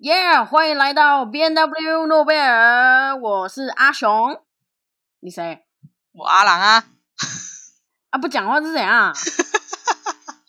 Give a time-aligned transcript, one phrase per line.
[0.00, 0.42] 耶！
[0.42, 4.42] 欢迎来到 B N W 诺贝尔，我是阿雄。
[5.18, 5.66] 你谁？
[6.12, 6.86] 我阿郎啊。
[8.08, 9.14] 啊，不讲话是怎样？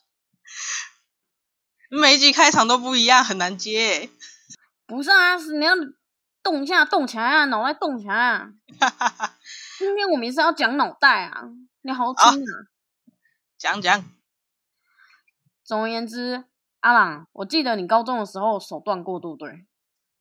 [1.91, 4.09] 每一集开场都不一样，很难接。
[4.85, 5.73] 不是啊，是你要
[6.41, 8.53] 动一下，动起来啊，脑袋动起来啊。
[9.77, 11.43] 今天我们是要讲脑袋啊，
[11.81, 12.47] 你好听啊。
[13.57, 14.05] 讲讲。
[15.65, 16.45] 总而言之。
[16.81, 19.65] 阿朗，我记得你高中的时候手断过，对不对？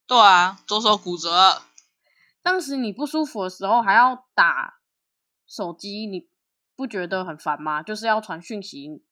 [0.06, 1.62] 对啊，左手骨折。
[2.42, 4.80] 当时你不舒服的时候还要打
[5.46, 6.28] 手机，你
[6.76, 7.82] 不觉得很烦吗？
[7.82, 9.02] 就是要传讯息，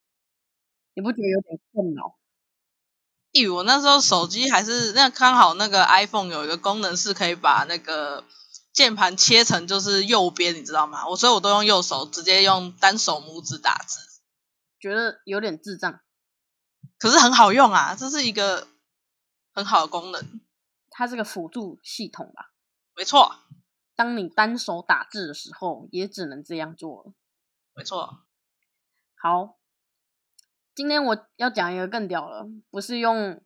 [0.93, 2.17] 你不觉得有点困扰？
[3.31, 8.23] 咦，我那时候手机还是那刚好那个 iPhone 有一个功能是可以把那个
[8.73, 11.07] 键盘切成就是右边，你知道吗？
[11.07, 13.99] 我所以我都用右手，直接用单手拇指打字，
[14.79, 15.99] 觉得有点智障。
[16.99, 18.67] 可是很好用啊，这是一个
[19.53, 20.41] 很好的功能。
[20.91, 22.51] 它是个辅助系统吧？
[22.93, 23.37] 没错。
[23.95, 27.13] 当你单手打字的时候，也只能这样做了。
[27.73, 28.25] 没错。
[29.15, 29.57] 好，
[30.75, 33.41] 今天我要讲一个更屌了，不是用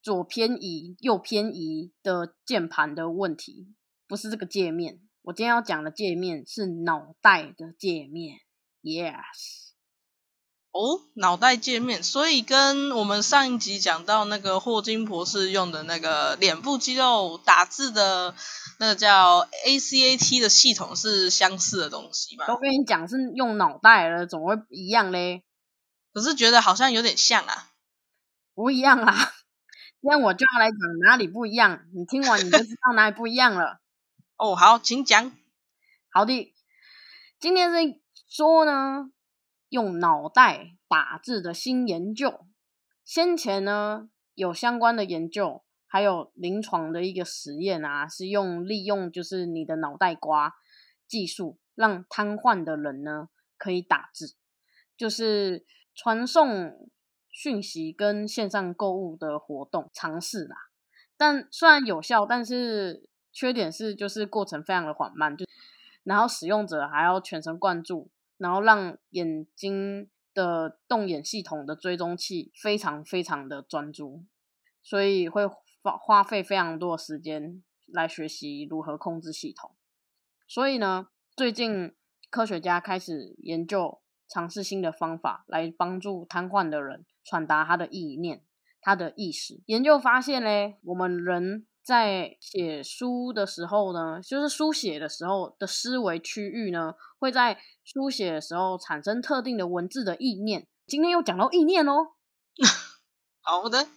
[0.00, 3.74] 左偏移、右偏移的键盘的问题，
[4.06, 5.00] 不是这个界面。
[5.22, 8.38] 我今天要讲的界面是脑袋的界面。
[8.82, 9.71] Yes。
[10.72, 18.34] 哦，脑袋界面，所以跟我们上一集讲到那个霍金博士用的那个脸部肌肉打字的
[18.78, 22.46] 那个叫 ACAT 的系统是相似的东西吧？
[22.46, 25.42] 都跟你讲是用脑袋了，怎么会一样嘞？
[26.14, 27.68] 可是觉得好像有点像啊，
[28.54, 29.14] 不一样啊！
[30.00, 33.78] 那我就要来讲哪里不一样，你听完你就知道哪里不一样了。
[34.38, 35.32] 哦，好，请讲。
[36.10, 36.54] 好的，
[37.38, 39.10] 今天是说呢。
[39.72, 42.44] 用脑袋打字的新研究，
[43.06, 50.52] 先前呢有相关的研究，还有临床的一个实验啊，是用利用就是你的脑袋瓜
[51.08, 54.36] 技术，让瘫痪的人呢可以打字，
[54.94, 55.64] 就是
[55.94, 56.90] 传送
[57.30, 60.54] 讯息跟线上购物的活动尝试啦。
[61.16, 65.46] 但虽然有效，但是缺点是就是过程非常的缓慢，就
[66.04, 68.10] 然后使用者还要全神贯注。
[68.42, 74.24] 然后让眼睛的动眼系统的追踪器非常非常的专注，
[74.82, 79.76] 所以会花花费非常多的时间来学习如何控制系统。
[80.48, 81.94] 所以呢，最近
[82.30, 88.42] 科学家开始研究尝试新的方法来帮助瘫痪的人传达他的意念、
[88.80, 89.62] 他的意识。
[89.66, 102.12] 研究发现嘞，我们人在写书的时候呢，就是书写的时候的思维区域呢，会在书写的时候产生特定的文字的意念，今天又讲到意念哦。
[103.42, 103.88] 好的，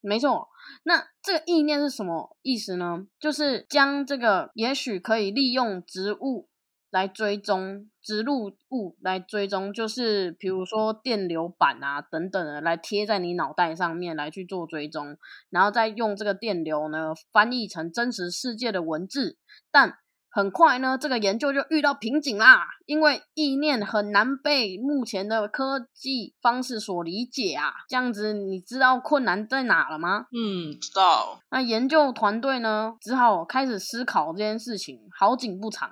[0.00, 0.48] 没错。
[0.82, 3.06] 那这个意念是什么意思呢？
[3.18, 6.48] 就是将这个也许可以利用植物
[6.96, 15.18] 来追踪植入物来追踪，就是比如说电流板啊等等的来贴在你脑袋上面来去做追踪，
[15.50, 19.36] 然后再用这个电流呢翻译成真实世界的文字，
[19.70, 19.98] 但。
[20.28, 27.72] 很快呢，这个研究就遇到瓶颈啦，因为意念很难被目前的科技方式所理解啊。
[27.88, 30.26] 这样子，你知道困难在哪了吗？
[30.32, 31.40] 嗯，知道。
[31.50, 35.00] 那研究团队呢，只好开始思考这件事情。
[35.18, 35.90] 好景不长，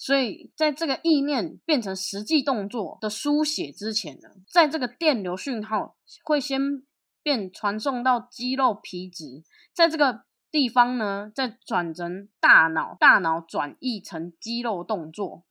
[0.00, 6.82] 所以在这个意念变成实际动作的书写之前呢，在这个电流讯号会先
[7.22, 9.44] 变传送到肌肉皮质，
[9.74, 10.22] 在这个。
[10.52, 15.44] 地方呢，再转成大脑，大脑转译成肌肉动作，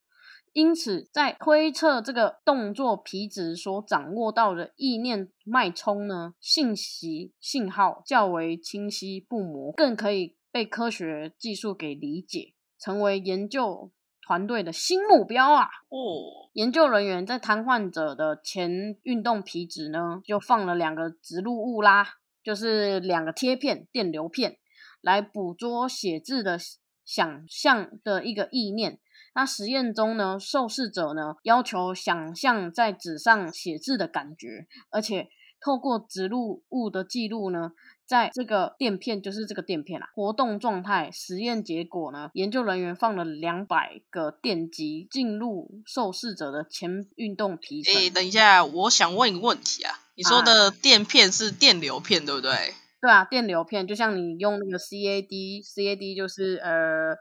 [0.52, 13.90] 因此在推测这个动作皮质所掌握到的意念脉冲呢，信息信号较为清晰不模，更可以被科学技术给理解，成为研究
[14.30, 15.64] 团队的新目标啊！
[15.90, 22.06] 哦，研究人员在瘫痪者的前运动皮质呢，就放了两个植入物啦，
[22.44, 24.60] 就是两个贴片，电流片。
[25.02, 26.60] 来捕捉写字的
[27.04, 29.00] 想象的一个意念。
[29.34, 35.28] 那实验中呢，受试者呢要求想象在纸上写字的感觉，而且
[35.60, 37.72] 透过植入物的记录呢，
[38.10, 41.12] 在这个垫片就是这个垫片啊活动状态。
[41.14, 47.94] 实验结果呢，研究人员放了两百个电极进入受试者的前运动皮层。
[47.94, 52.74] 诶，等一下，我想问一个问题啊，你说的垫片是电流片对不对？
[53.00, 57.16] 对啊，电流片就像你用那个 CAD，CAD 就是呃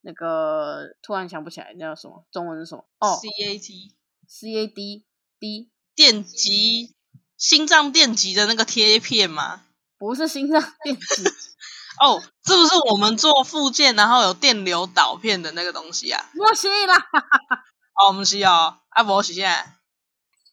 [0.00, 2.86] 那个突然想不起来那叫什么，中文是什么？
[3.00, 3.20] 哦
[4.30, 4.88] ，CAT，CAD，D
[5.94, 6.94] 电极，
[7.36, 9.64] 心脏电极的那个贴片吗？
[10.02, 11.22] 不是心脏电极。
[12.02, 16.24] 哦，是不是我们做附件，然后有电流导片的那个东西啊？
[16.34, 16.96] 不是啦，
[18.02, 19.76] 哦，不是哦，啊，不是现在，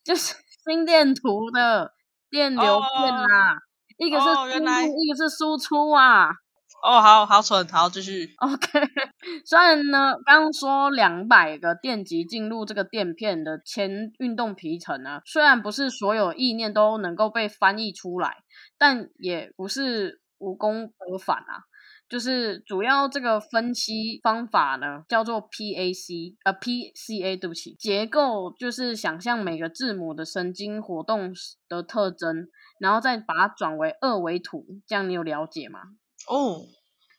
[0.04, 1.94] 就是心电图的
[2.30, 3.58] 电流片啦，
[3.98, 6.30] 一个是输入，一个是输出啊。
[6.82, 8.34] 哦，好好蠢，好继续。
[8.40, 8.80] OK，
[9.46, 18.38] 虽然呢，刚说两百个电极进入这个垫片的前运动皮层呢，虽然不是所有意念都能够被翻译出来，
[18.78, 21.68] 但也不是无功而返啊。
[22.08, 31.32] 就是主要这个分析方法呢，叫做 PAC，呃，PCA，对不起，结构就是想象每个字母的神经活动
[31.68, 32.48] 的特征，
[32.80, 35.82] 然后再把它转为二维图，这样你有了解吗？
[36.28, 36.66] 哦，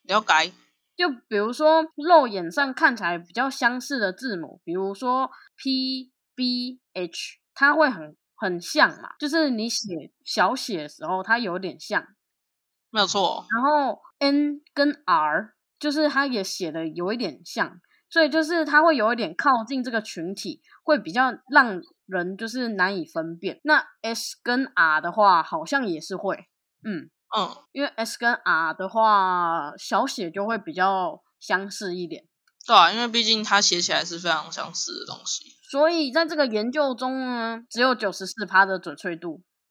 [0.05, 0.53] 了解。
[0.97, 12.07] 就比如说肉眼上看起来比较相似的字母，比如说 P、B、H，它会很很像嘛，就是你写小写的时候，它有点像，
[12.91, 13.47] 没有错。
[13.51, 17.81] 然后 N 跟 R，就是它也写的有一点像，
[18.11, 23.61] 所以就是它会有一点靠近这个群体，会比较让人就是难以分辨。
[23.65, 26.47] 那 S 跟 R 的话，好像也是会，
[26.85, 27.11] 嗯。
[27.37, 32.25] 嗯，因为 S 跟 R 的话，小写就会比较相似一点。
[32.67, 35.45] 对啊，因为毕竟它写起来是非常相似的东西。
[35.71, 39.43] 所以在这个研究中呢，只有九十四趴的准确度。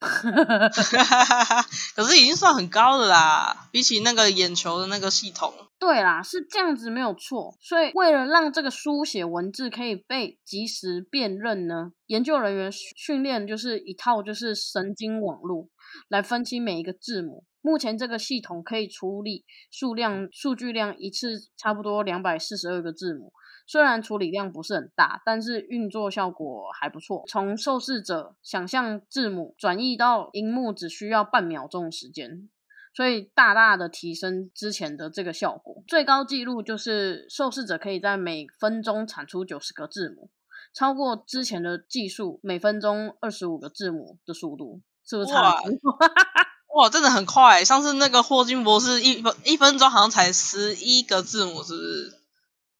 [1.94, 5.52] 可是已经算很高的啦，比起那个眼球的那个系统。
[5.78, 7.54] 对啦，是这样子没有错。
[7.60, 15.68] 所以为了让这个书写文字可以被及时辨认呢，研究人员训练就是一套就是神经网络
[16.08, 17.44] 来分析每一个字母。
[17.62, 23.32] 目前这个系统可以处理数量数据量一次差不多两百四十二个字母，
[23.66, 27.24] 虽然处理量不是很大，但是运作效果还不错。
[27.28, 32.48] 从受试者想象字母转移到荧幕只需要半秒钟时间，
[32.94, 35.84] 所以大大的提升之前的这个效果。
[35.86, 40.30] 最高纪录就是受试者可以在每分钟产出九十个字母，
[40.72, 45.60] 超过之前的技术每分钟二十五个字母的速度，是不是差？
[46.74, 47.64] 哇，真的很快！
[47.64, 52.20] 上次那个霍金博士一分一分钟好像才十一个字母，是不是？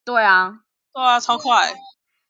[0.04, 0.60] 对啊，
[0.92, 1.74] 对啊，超快。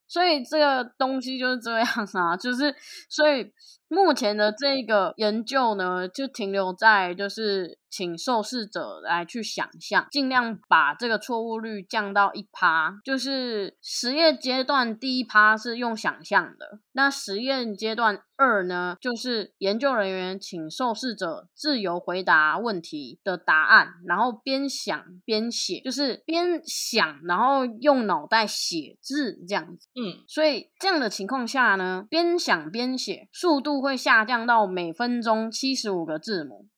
[0.09, 2.75] 所以这个东西就是这样啊，就是
[3.09, 3.53] 所以
[3.91, 13.01] 目前的这个研究呢，就停留在就是请受试者来去想象，尽量把这个错误率降到一趴。
[13.05, 18.23] 就是实验阶段第一趴是用想象的，那实验阶段。
[18.43, 29.89] 二呢，就是研究人员请受试者自由回答问题的答案，然后边想边写，就是边想然后用脑袋写字这样子。
[29.95, 36.69] 嗯，所以这样的情况下呢，边想边写，速度会下降到每分钟七十五个字母，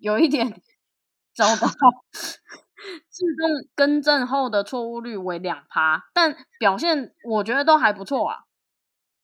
[0.00, 0.60] 有一点
[1.34, 1.66] 糟糕。
[3.08, 8.40] 自动更正后的错误率为两趴，但表现我觉得都还不错啊。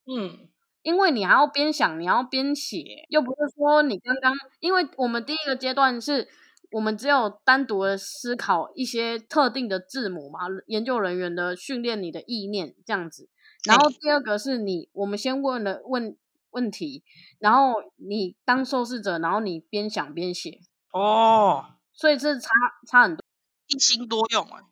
[0.06, 0.48] 嗯。
[0.82, 6.26] 因为你还要边想，你要边写，又不是说你刚刚，因为我们第一个阶段是
[6.70, 13.28] 我们只有单独的思考一些特定的字母嘛，研究人员的训练你的意念这样子，
[13.66, 16.16] 然后第二个是你，我们先问了问
[16.50, 17.04] 问题，
[17.38, 20.60] 然后你当受试者，然后你边想边写
[20.92, 22.48] 哦，所以这差
[22.88, 23.24] 差很多，
[23.68, 24.62] 一心多用啊，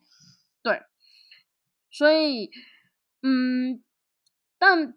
[0.61, 0.81] 对，
[1.91, 2.49] 所以
[3.21, 3.83] 嗯，
[4.57, 4.93] 但。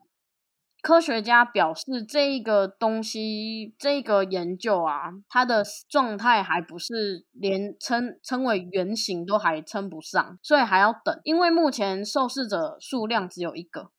[0.82, 11.20] 科学家表示，这个东西，这个研究啊，它的状态还不是连称称为原型都还称不上，所以还要等。
[11.22, 13.92] 因为目前受试者数量只有一个，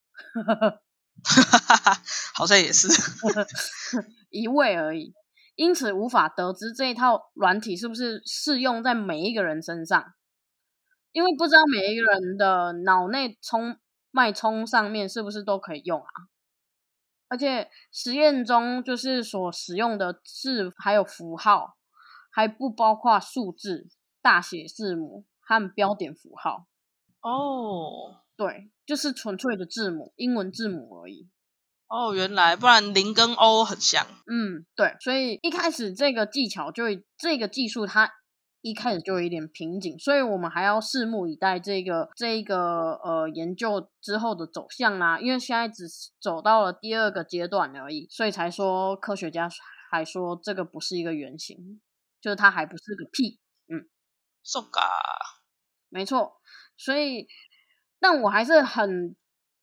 [2.36, 2.88] 好像也是
[4.30, 5.14] 一位而已，
[5.56, 10.14] 因此无法得知这一套软体是不是适用在每一个人身上，
[11.12, 13.78] 因为不知道每一个人的脑内冲
[14.12, 16.10] 脉冲上面是不是都可以用啊。
[17.30, 21.78] 而且实验中就是所使用的字还有符号，
[22.32, 23.88] 还不包括数字、
[24.22, 26.68] 大写字母和标点符号。
[27.22, 31.30] 哦，对，就是纯粹的字母，英文字母而已。
[31.88, 34.06] 哦，原来不然零跟 O 很像。
[34.26, 36.86] 嗯，对，所以一开始这个技巧就
[37.18, 38.12] 这个技术它。
[38.66, 45.20] 一开始就有一点瓶颈，所以我们还要拭目以待这个这个呃研究之后的走向啦。
[45.20, 45.84] 因为现在只
[46.22, 49.50] 走到了第二个阶段而已，所以才说科学家
[49.92, 51.82] 还说这个不是一个原型，
[52.22, 53.38] 就是它还不是个屁。
[53.68, 53.90] 嗯
[54.44, 54.80] ，so ga，
[55.90, 56.38] 没错。
[56.78, 57.28] 所以，
[58.04, 59.16] 但我还是很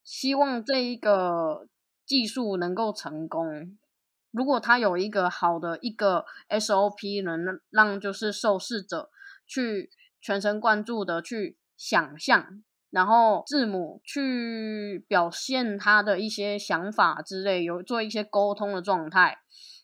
[0.03, 1.69] 希望这一个
[2.07, 3.77] 技术能够成功。
[4.31, 9.11] 如果他有一个好的一个 SOP，能让就是受试者
[9.47, 9.91] 去
[10.23, 19.37] 全神贯注的去想象，然后字母去表现他的一些想法之类，有做一些沟通的状态，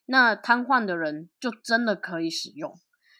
[0.06, 2.72] 那瘫痪的人就真的可以使用。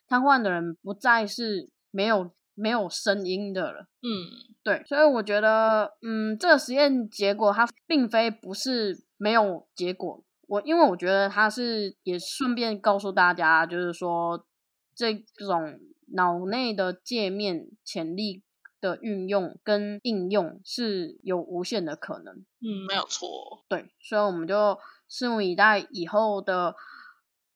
[0.09, 3.87] 瘫痪的人不再是没有没有声音的了。
[4.03, 10.25] 嗯，对，所以我觉得，嗯，这个实验结果它并非不是没有结果。
[10.49, 14.47] 我因为我觉得它是也顺便告诉大家，就是说
[14.95, 15.79] 这种
[16.15, 18.43] 脑内的界面潜力
[18.81, 22.35] 的运用跟应用是有无限的可能。
[22.61, 23.65] 嗯，没有错。
[23.69, 24.79] 对，所以我们就
[25.11, 26.75] 拭目以待以后的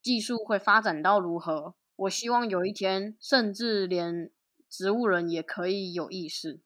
[0.02, 1.74] 技术会发展到如何。
[1.94, 4.30] 我希望有一天，甚至连
[4.70, 6.62] 植物人也可以有意识。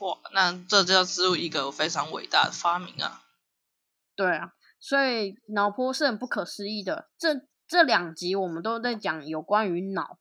[0.00, 3.22] 哇，那这就要植入一个非常伟大的发明啊！
[4.14, 4.52] 对啊。
[4.82, 7.10] 所以脑波是很不可思议的。
[7.18, 10.18] 这这两集我们都在讲有关于脑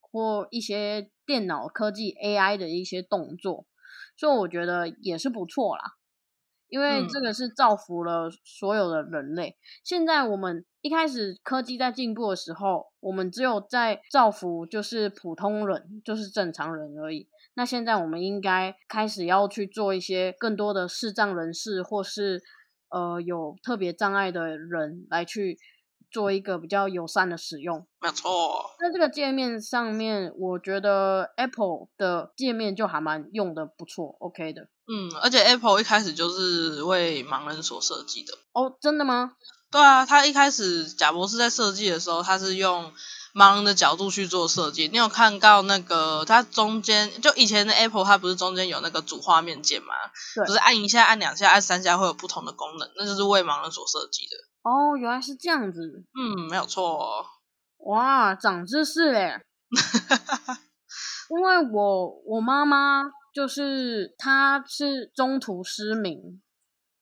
[0.00, 3.66] 或一些电脑科技 AI 的一些动作，
[4.16, 5.96] 所以我觉得也是不错啦。
[6.68, 9.56] 因为这个是造福了所有的人类。
[9.84, 17.28] 现在我们一开始科技在进步的时候，我们只有在造福就是普通人，就是正常人而已。
[17.54, 22.42] 那现在我们应该开始要去做一些更多的视障人士或是。
[22.88, 25.58] 呃，有特别障碍的人来去
[26.16, 28.74] 做一个比较友善的使用，没错。
[28.80, 34.62] 在这个界面上面，我觉得 Apple 的界面就还蛮用的不错，OK 的。
[34.88, 38.32] 嗯，而且 Apple 一开始就是为盲人所设计的。
[38.54, 39.32] 哦，真的吗？
[39.70, 42.94] 对啊，他一开始贾博士在设计的时候，他是用。
[43.36, 49.92] 盲人的角度去做设计，你有看到那个它中间就以前的 Apple 它不是中间有那个主画面键吗？
[50.34, 54.36] 对，就是按一下、按两下、按三下会有不同的功能，那就是为盲人所设计的。
[54.66, 56.02] 哦，原来是这样子。
[56.12, 57.24] 嗯，没有错。
[57.78, 59.40] 哇，长知识嘞！
[61.30, 66.42] 因为我我妈妈就是她是中途失明。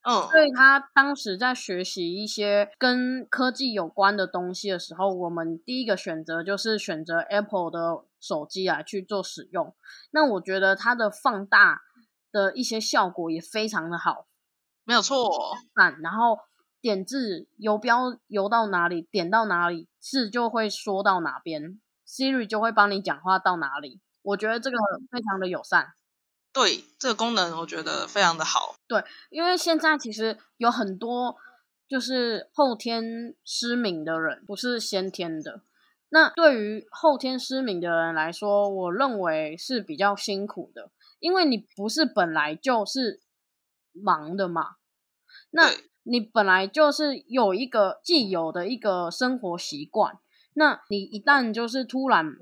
[0.03, 9.75] 嗯，所以她当时在学习一些跟科技有关的东西的时候，我们第一个选择就是选择 Apple 的手机来去做使用。
[10.11, 11.81] 那我觉得它的放大
[12.31, 14.27] 的一些效果也非常的好，
[14.85, 15.57] 没有错。
[16.03, 16.39] 然后
[16.85, 24.03] 点字游标游到哪里，点到哪里，字就会说到哪边，Siri 就会帮你讲话到哪里。
[24.21, 24.77] 我觉得这个
[25.11, 25.95] 非常的友善。
[26.53, 28.77] 对这个功能，我觉得非常的好。
[28.87, 31.39] 对，因为现在其实有很多
[31.89, 35.63] 就是后天失明的人，不是先天的。
[36.11, 43.23] 那对于后天失明的人来说，我认为是比较辛苦的，因为你不是本来就是
[43.95, 44.77] 盲的嘛。
[45.49, 45.71] 那
[46.05, 50.19] 你本来就是有一个既有的一个生活习惯，
[50.53, 52.37] 那你一旦就是突然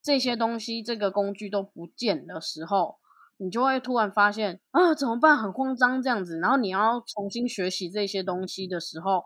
[0.00, 2.98] 这些东西、这个工具都不见的时候，
[3.36, 5.36] 你就会突然发现啊，怎么办？
[5.36, 9.24] 很慌张这样子，然后你要重新学习这些东西的时候，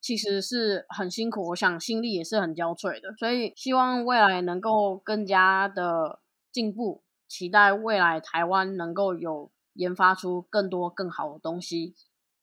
[0.00, 1.48] 其实是很辛苦。
[1.48, 6.20] 我想心力也是很交瘁的，所以希望未来能够更加的
[6.52, 11.94] 进步，期待未来台湾能够有研发出更多更好的东西。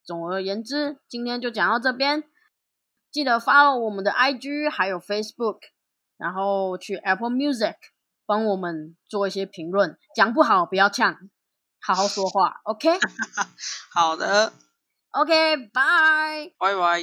[0.05, 2.23] 总而言之，今天就讲到这边，
[3.11, 5.59] 记得 follow 我们的 IG 还有 Facebook，
[6.17, 7.75] 然后去 Apple Music。
[8.25, 11.29] 帮我们做一些评论，讲不好不要呛，
[11.81, 12.89] 好好说话，OK？
[13.93, 14.53] 好的
[15.11, 17.01] ，OK，拜拜拜。